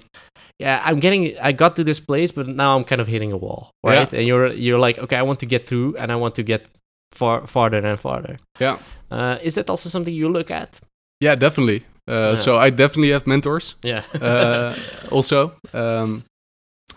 [0.60, 3.38] yeah i'm getting i got to this place but now i'm kind of hitting a
[3.38, 4.14] wall right?
[4.14, 6.70] And you're you're like okay i want to get through and i want to get
[7.12, 8.38] far farther and farther.
[8.60, 8.78] Yeah,
[9.12, 10.80] uh, is that also something you look at?
[11.20, 11.84] Yeah, definitely.
[12.10, 12.36] Uh, Yeah.
[12.36, 13.76] So I definitely have mentors.
[13.84, 14.04] yeah.
[14.20, 14.74] Uh,
[15.12, 16.24] also, um,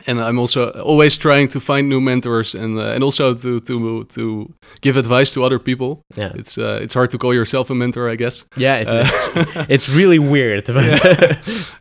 [0.07, 4.05] and I'm also always trying to find new mentors and uh, and also to to
[4.05, 6.03] to give advice to other people.
[6.17, 6.33] yeah.
[6.35, 8.45] It's uh, it's hard to call yourself a mentor, I guess.
[8.57, 9.05] yeah it, Uh,
[9.37, 10.65] it's, it's really weird.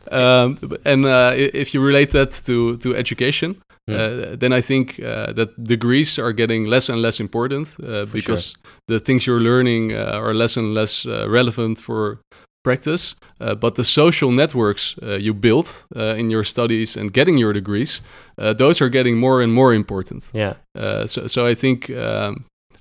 [0.08, 3.56] Um, and uh, if you relate that to to education,
[3.88, 8.54] uh, then I think uh, that degrees are getting less and less important uh, because
[8.88, 12.18] the things you're learning uh, are less and less uh, relevant for
[12.66, 13.14] practice.
[13.40, 17.52] Uh, but the social networks uh, you build uh, in your studies and getting your
[17.52, 18.02] degrees,
[18.42, 20.22] uh, those are getting more and more important.
[20.34, 22.32] yeah Uh, so, so I think um,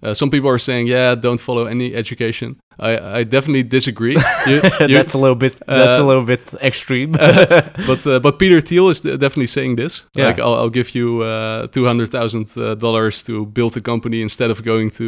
[0.03, 2.55] uh, some people are saying, "Yeah, don't follow any education."
[2.89, 4.15] I, I definitely disagree.
[4.47, 7.11] You- you- that's a little bit that's a little bit extreme
[7.87, 10.03] but uh, but Peter Thiel is definitely saying this.
[10.17, 10.27] Yeah.
[10.27, 12.45] Like, I'll, I'll give you uh, two hundred thousand
[12.79, 15.05] dollars to build a company instead of going to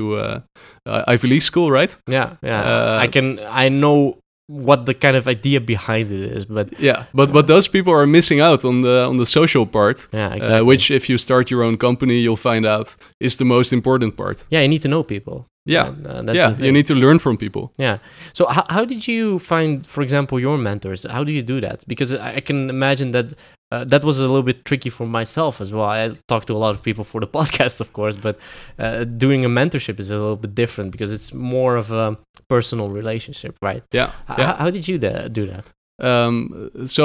[1.13, 1.97] Ivy League school, right?
[2.09, 6.67] yeah yeah i can i know what the kind of idea behind it is but
[6.79, 10.33] Yeah, but but those people are missing out on the on the social part, yeah
[10.33, 13.73] exactly uh, which if you start your own company, you'll find out is the most
[13.73, 14.43] important part.
[14.49, 17.19] yeah you need to know people Yeah, And, uh, that's yeah, you need to learn
[17.19, 17.71] from people.
[17.77, 17.97] Yeah.
[18.33, 21.05] So how, how did you find, for example, your mentors?
[21.09, 21.83] How do you do that?
[21.87, 23.25] Because I can imagine that
[23.71, 25.83] uh, that was a little bit tricky for myself as well.
[25.83, 28.37] I talked to a lot of people for the podcast, of course, but
[28.79, 32.89] uh, doing a mentorship is a little bit different because it's more of a personal
[32.89, 33.83] relationship, right?
[33.91, 34.45] Yeah, H- yeah.
[34.45, 35.65] How, how did you da- do that?
[35.99, 37.03] Um, so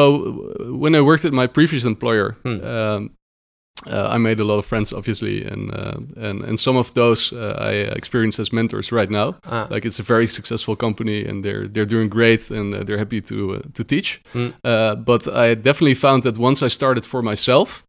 [0.81, 2.65] when I worked at my previous employer, Hmm.
[2.65, 3.11] um,
[3.87, 7.33] uh, I made a lot of friends, obviously, and uh, and and some of those
[7.33, 9.35] uh, I experience as mentors right now.
[9.45, 12.99] Ah, Like it's a very successful company, and they're they're doing great, and uh, they're
[12.99, 14.21] happy to uh, to teach.
[14.35, 17.85] mm, Uh, but I definitely found that once I started for myself,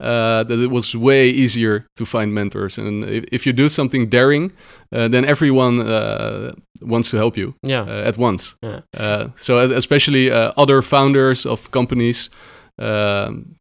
[0.00, 2.78] uh, that it was way easier to find mentors.
[2.78, 4.52] And if, if you do something daring,
[4.92, 7.82] uh, then everyone uh, wants to help you yeah.
[7.82, 8.54] uh, at once.
[8.62, 8.80] Yeah.
[8.98, 12.30] Uh, so especially uh, other founders of companies.
[12.78, 13.56] Um,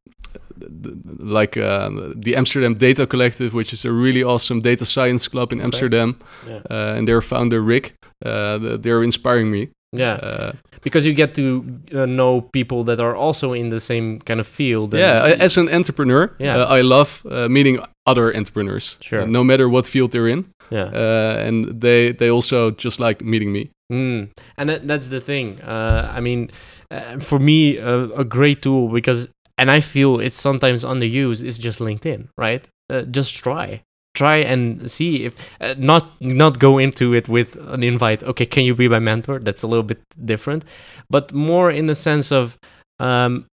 [1.20, 5.62] like uh, the Amsterdam Data Collective, which is a really awesome data science club in
[5.62, 6.16] Amsterdam,
[6.48, 6.60] Yeah.
[6.70, 7.94] uh, and their founder Rick,
[8.26, 9.70] uh, they're inspiring me.
[9.98, 10.14] Yeah.
[10.16, 10.52] Uh,
[10.84, 14.48] because you get to uh, know people that are also in the same kind of
[14.48, 14.94] field.
[14.94, 16.58] and- yeah, I- as an entrepreneur, Yeah.
[16.64, 19.26] uh, I love uh, meeting other entrepreneurs, Sure.
[19.28, 20.90] no matter what field they're in, yeah.
[20.94, 23.70] uh, and they they also just like meeting me.
[23.94, 24.30] Mm.
[24.58, 25.60] And that, that's the thing.
[25.62, 26.50] Uh, I mean,
[26.92, 31.58] uh, for me, uh, a great tool because, and I feel it's sometimes underused, is
[31.58, 32.68] just LinkedIn, right?
[32.90, 33.82] Uh, just try.
[34.14, 38.24] Try and see if uh, not not go into it with an invite.
[38.24, 39.40] Okay, can you be my mentor?
[39.40, 40.64] That's a little bit different,
[41.10, 42.58] but more in the sense of
[43.00, 43.46] um,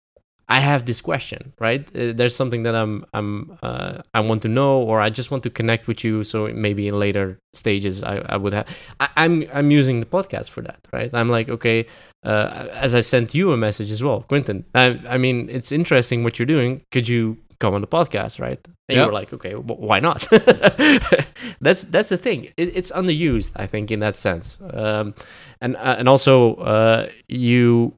[0.48, 1.88] I have this question, right?
[1.96, 5.44] Uh, there's something that I'm I'm uh, I want to know, or I just want
[5.44, 6.24] to connect with you.
[6.24, 8.68] So maybe in later stages, I, I would have.
[9.00, 11.10] I, I'm I'm using the podcast for that, right?
[11.14, 11.88] I'm like, okay,
[12.24, 14.64] uh, as I sent you a message as well, Quinten.
[14.76, 16.82] I, I mean, it's interesting what you're doing.
[16.92, 18.60] Could you come on the podcast, right?
[18.90, 19.02] And Yeah.
[19.02, 20.28] you were like, okay, w- why not?
[21.62, 22.46] that's that's the thing.
[22.58, 24.58] It, it's underused, I think, in that sense.
[24.74, 25.14] Um,
[25.62, 27.94] and uh, and also, uh, you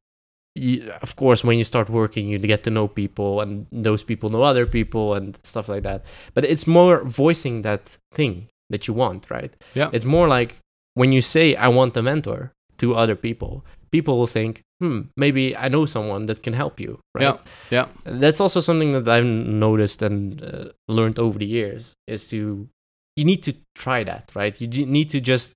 [0.55, 4.29] you, of course, when you start working, you get to know people, and those people
[4.29, 6.05] know other people, and stuff like that.
[6.33, 9.51] But it's more voicing that thing that you want, right?
[9.73, 9.89] Yeah.
[9.93, 10.57] It's more like
[10.93, 13.63] when you say, "I want a mentor" to other people,
[13.95, 17.23] people will think, "Hmm, maybe I know someone that can help you." Right?
[17.27, 17.37] Yeah,
[17.77, 17.85] yeah.
[18.23, 19.29] That's also something that I've
[19.65, 20.65] noticed and uh,
[20.97, 22.67] learned over the years is to
[23.15, 24.53] you need to try that, right?
[24.59, 25.53] You need to just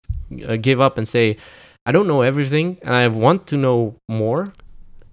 [0.47, 1.26] uh, give up and say,
[1.88, 4.43] "I don't know everything, and I want to know more."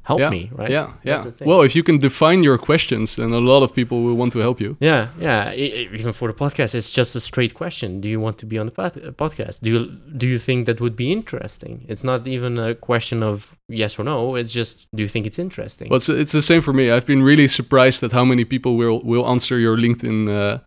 [0.05, 0.71] Help Yeah, me, right?
[0.71, 1.25] Yeah, yeah.
[1.47, 4.38] Well, if you can define your questions, then a lot of people will want to
[4.38, 4.77] help you.
[4.79, 5.53] Yeah, yeah.
[5.55, 8.67] Even for the podcast, it's just a straight question: Do you want to be on
[8.67, 9.61] the uh, podcast?
[9.62, 9.87] Do you
[10.19, 11.87] do you think that would be interesting?
[11.88, 14.37] It's not even a question of yes or no.
[14.37, 15.88] It's just do you think it's interesting?
[15.88, 16.90] Well, it's, it's the same for me.
[16.90, 20.59] I've been really surprised at how many people will will answer your LinkedIn uh,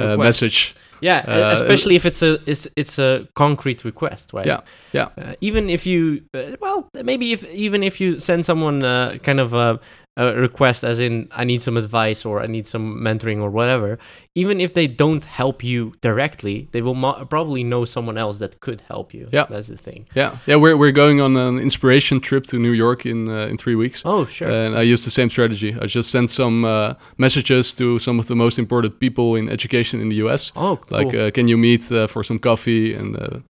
[0.00, 0.74] uh, message.
[1.00, 4.46] Yeah, uh, especially if it's a it's it's a concrete request, right?
[4.46, 4.60] Yeah,
[4.92, 5.08] yeah.
[5.16, 9.40] Uh, even if you, uh, well, maybe if even if you send someone uh, kind
[9.40, 9.80] of a,
[10.16, 13.98] a request, as in I need some advice or I need some mentoring or whatever,
[14.36, 18.60] even if they don't help you directly, they will mo- probably know someone else that
[18.60, 19.28] could help you.
[19.32, 19.46] Yeah.
[19.50, 20.06] that's the thing.
[20.14, 20.56] Yeah, yeah.
[20.56, 24.02] We're we're going on an inspiration trip to New York in uh, in three weeks.
[24.04, 24.48] Oh, sure.
[24.48, 25.74] And I use the same strategy.
[25.82, 30.00] I just sent some uh, messages to some of the most important people in education
[30.00, 30.52] in the US.
[30.54, 30.98] oh, cool.
[30.98, 32.94] Like, uh, can you meet uh, for some coffee?
[32.94, 33.40] And uh,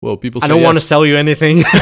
[0.00, 0.40] well, people.
[0.44, 1.58] I don't want to sell you anything.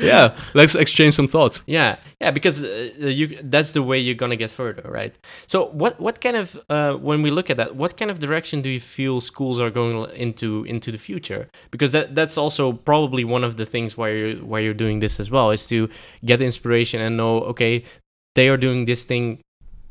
[0.00, 1.62] yeah, let's exchange some thoughts.
[1.66, 5.14] Yeah, yeah, because uh, you that's the way you're gonna get further, right?
[5.46, 8.60] So what what kind of uh, when we look at that, what kind of direction
[8.60, 11.48] do you feel schools are going into into the future?
[11.70, 15.20] Because that that's also probably one of the things why you're why you're doing this
[15.20, 15.88] as well is to
[16.24, 17.84] get inspiration and know okay
[18.36, 19.40] they are doing this thing.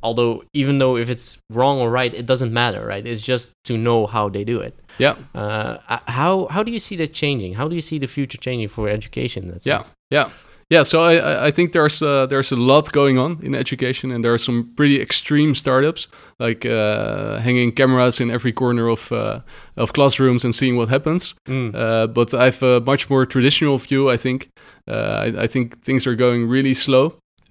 [0.07, 3.05] Although even though if it's wrong or right, it doesn't matter, right?
[3.11, 4.73] It's just to know how they do it.
[4.99, 5.73] Yeah, Uh,
[6.19, 7.55] how how do you see that changing?
[7.59, 9.41] How do you see the future changing for education?
[9.65, 9.91] yeah, sense?
[10.15, 10.29] yeah,
[10.73, 10.83] yeah.
[10.85, 14.23] So I I- I think there's uh, there's a lot going on in education, and
[14.23, 16.07] there are some pretty extreme startups
[16.39, 19.39] like uh, hanging cameras in every corner of uh,
[19.75, 21.35] of classrooms and seeing what happens.
[21.49, 21.73] Mm.
[21.75, 24.13] Uh, but I have a much more traditional view.
[24.13, 24.47] I think
[24.91, 27.05] uh, I, I think things are going really slow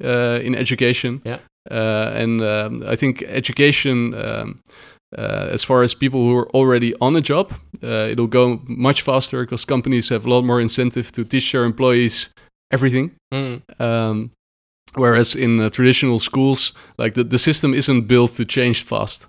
[0.04, 1.20] uh, in education.
[1.26, 1.38] Yeah.
[1.70, 4.62] Uh, and um, I think education, um,
[5.16, 9.02] uh, as far as people who are already on a job, uh, it'll go much
[9.02, 12.28] faster because companies have a lot more incentive to teach their employees
[12.70, 13.12] everything.
[13.32, 13.62] Mm.
[13.80, 14.30] Um,
[14.94, 19.26] whereas in uh, traditional schools, like the, the system isn't built to change fast.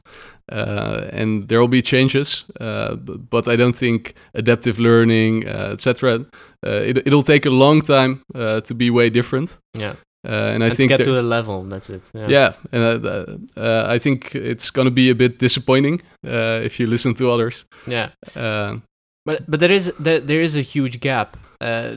[0.51, 6.25] Uh, and there will be changes, uh, but I don't think adaptive learning, uh, etc.
[6.65, 9.57] Uh, it, it'll take a long time uh, to be way different.
[9.73, 9.95] Yeah.
[10.25, 12.01] Uh, and I and think to get to the level, that's it.
[12.13, 12.27] Yeah.
[12.29, 13.25] yeah, and uh,
[13.57, 17.65] uh, I think it's gonna be a bit disappointing uh, if you listen to others.
[17.87, 18.09] Yeah.
[18.35, 18.79] Uh,
[19.25, 21.95] But but there is there, there is a huge gap uh,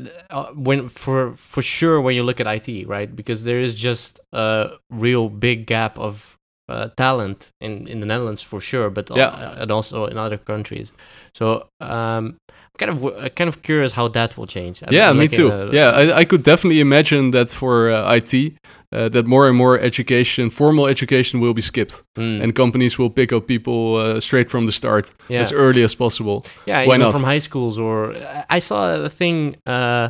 [0.54, 3.14] when for for sure when you look at IT, right?
[3.16, 6.36] Because there is just a real big gap of
[6.70, 9.60] uh, talent in, in the Netherlands for sure, but Yeah.
[9.62, 10.92] and also in other countries.
[11.34, 12.36] So um,
[12.78, 14.82] kind of w- kind of curious how that will change.
[14.82, 15.52] I'm yeah, me looking too.
[15.52, 18.32] at- yeah, I, I could definitely imagine that for uh, IT,
[18.92, 23.10] uh, that more and more education, formal education, will be skipped, Mm, and companies will
[23.10, 25.40] pick up people uh, straight from the start yeah.
[25.40, 26.44] as early as possible.
[26.66, 27.12] Yeah, Why even not?
[27.12, 30.08] from high schools or I- I saw a thing uh,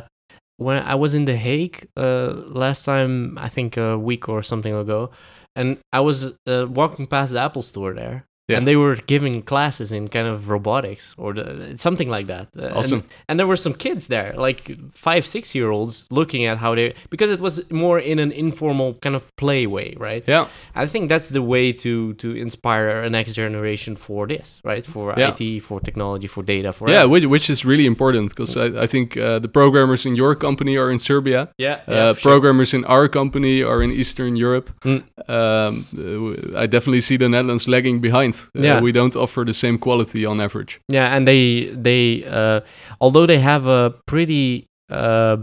[0.57, 3.37] when I was in The Hague uh, last time.
[3.37, 5.09] I think a week or something ago,
[5.55, 6.17] and I was
[6.47, 8.25] uh, walking past the Apple Store there.
[8.49, 8.57] Yeah.
[8.57, 12.47] And they were giving classes in kind of robotics or the, something like that.
[12.57, 13.03] Uh, and- Awesome.
[13.27, 16.93] And, there were some kids there, like five, six year olds, looking at how they
[17.09, 20.23] because it was more in an informal kind of play way, right?
[20.27, 24.85] Yeah, I think that's the way to to inspire a next generation for this, right?
[24.85, 25.35] For Yeah.
[25.39, 28.87] IT, for technology, for data, for yeah, which, which is really important because I, I
[28.87, 31.47] think uh, the programmers in your company are in Serbia.
[31.57, 32.31] yeah, uh, for sure.
[32.31, 34.69] programmers in our company are in Eastern Europe.
[34.83, 35.03] Mm.
[35.29, 38.33] Um, uh, I definitely see the Netherlands lagging behind.
[38.55, 38.81] Uh, Yeah.
[38.81, 40.79] we don't offer the same quality on average.
[40.91, 42.59] Yeah, and they they uh,
[42.99, 45.37] although they have a pretty uh,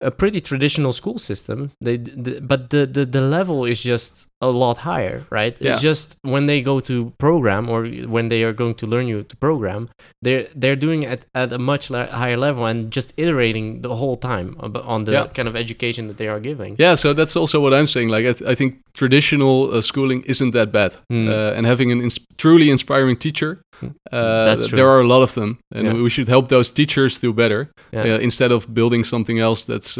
[0.00, 4.50] a pretty traditional school system, they the, but the, the the level is just a
[4.64, 5.54] lot higher, right?
[5.60, 5.72] Yeah.
[5.72, 7.86] It's just when they go to program or
[8.16, 9.88] when they are going to learn you to program,
[10.24, 11.84] they're they're doing it at a much
[12.20, 14.48] higher level and just iterating the whole time
[14.94, 15.26] on the Yeah.
[15.36, 16.76] kind of education that they are giving.
[16.78, 18.08] Yeah, so that's also what I'm saying.
[18.16, 21.28] Like, I, th- I think traditional uh, schooling isn't that bad, Mm.
[21.28, 23.50] uh, and having an ins- truly inspiring teacher,
[23.82, 23.94] Mm.
[24.12, 24.76] uh, That's true.
[24.76, 26.02] there are a lot of them, and Yeah.
[26.02, 27.60] we should help those teachers do better
[27.92, 28.14] Yeah.
[28.14, 29.98] uh, instead of building something else that's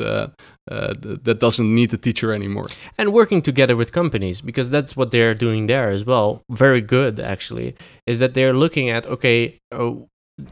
[0.71, 2.67] uh, uh, th- that doesn't need the teacher anymore.
[2.99, 7.19] and working together with companies because that's what they're doing there as well very good
[7.21, 7.75] actually
[8.07, 10.09] is that they're looking at okay oh,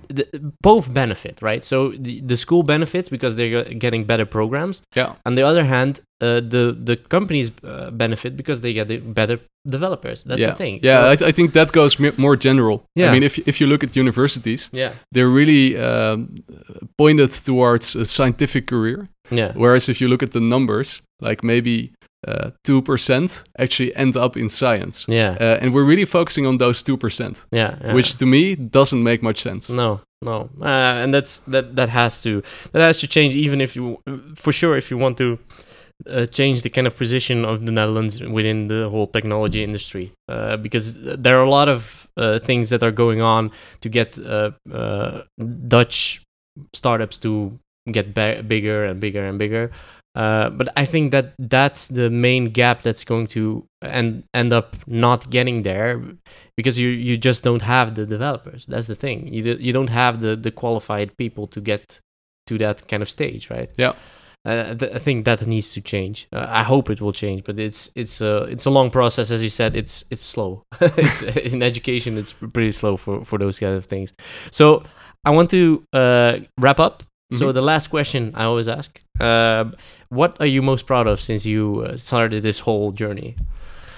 [0.08, 0.24] the,
[0.62, 5.34] both benefit right so the, the school benefits because they're getting better programs Yeah, on
[5.36, 10.22] the other hand uh, the the companies uh, benefit because they get the better developers
[10.24, 12.82] that's yeah, the thing Yeah, So- I, th- I think that goes m- more general.
[12.94, 13.08] Yeah.
[13.08, 16.18] I mean, if if you look at universities, yeah they're really um,
[16.98, 19.08] pointed towards a scientific career.
[19.30, 21.92] Yeah Whereas if you look at the numbers, like maybe
[22.28, 26.58] uh, two percent actually end up in science, yeah uh, and we're really focusing on
[26.58, 27.94] those two percent, yeah, yeah.
[27.94, 29.70] which to me doesn't make much sense.
[29.70, 31.76] No, no, uh, and that's that.
[31.76, 33.36] That has to that has to change.
[33.36, 33.98] Even if you,
[34.34, 35.38] for sure, if you want to
[36.08, 40.56] uh, change the kind of position of the Netherlands within the whole technology industry, uh,
[40.56, 43.50] because there are a lot of uh, things that are going on
[43.80, 45.22] to get uh, uh,
[45.68, 46.22] Dutch
[46.74, 47.58] startups to
[47.92, 49.70] get ba- bigger and bigger and bigger.
[50.14, 54.76] Uh, but I think that that's the main gap that's going to end end up
[54.86, 56.02] not getting there
[56.56, 58.66] because you you just don't have the developers.
[58.66, 59.32] That's the thing.
[59.32, 62.00] You do, you don't have the the qualified people to get
[62.48, 63.70] to that kind of stage, right?
[63.76, 63.92] Yeah.
[64.44, 66.26] Uh, th- I think that needs to change.
[66.32, 69.42] Uh, I hope it will change, but it's it's a it's a long process, as
[69.42, 69.76] you said.
[69.76, 70.64] It's it's slow.
[70.80, 71.22] it's,
[71.52, 74.12] in education, it's pretty slow for for those kind of things.
[74.50, 74.82] So
[75.24, 77.04] I want to uh, wrap up.
[77.32, 77.54] So Mhm.
[77.54, 79.64] the last question I always ask: uh,
[80.08, 83.34] What are you most proud of since you uh, started this whole journey?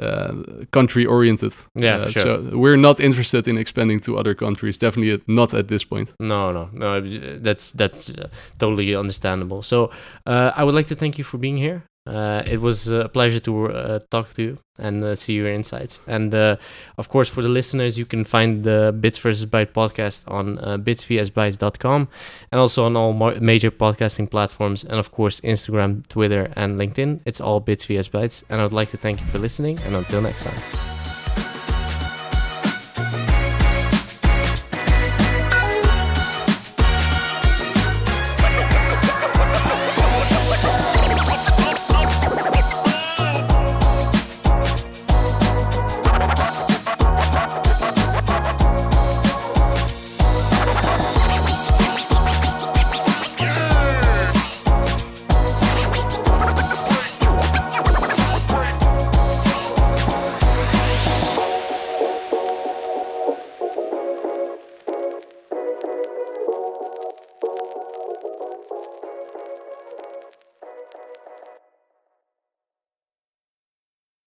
[0.00, 0.32] uh,
[0.70, 1.54] country oriented.
[1.74, 2.22] Yeah, sure.
[2.22, 4.78] So we're not interested in expanding to other countries.
[4.78, 6.12] Definitely not at this point.
[6.20, 7.00] No, no, no.
[7.38, 9.62] That's that's uh, totally understandable.
[9.62, 9.90] So,
[10.26, 11.84] uh, I would like to thank you for being here.
[12.06, 16.00] Uh, it was a pleasure to uh, talk to you and uh, see your insights.
[16.06, 16.56] And uh,
[16.98, 19.46] of course, for the listeners, you can find the Bits vs.
[19.46, 22.08] Byte podcast on uh, bitsvsbytes.com
[22.52, 24.84] and also on all mo- major podcasting platforms.
[24.84, 27.22] And of course, Instagram, Twitter, and LinkedIn.
[27.24, 28.42] It's all Bits vs Bytes.
[28.48, 29.78] And I would like to thank you for listening.
[29.84, 30.95] And until next time.